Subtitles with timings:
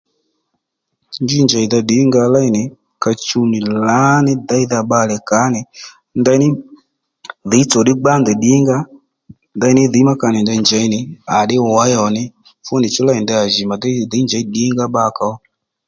[1.23, 2.63] Njí njèydha ddǐnga léy nì
[3.03, 5.61] ka chuw nì lǎní déydha bbalè kàó nì
[6.19, 6.47] ndeyní
[7.49, 8.87] dhǐy tsò ddí gbá ndèy ddìnga ó
[9.57, 10.99] ndèy ní dhǐy má ka nì dey njěy nì
[11.35, 12.23] à ddí wěy ò ní
[12.65, 15.23] fú nì chú léy nì ndey à jì mà dey dhǐy njèy ddinga ó bbakà
[15.31, 15.33] ó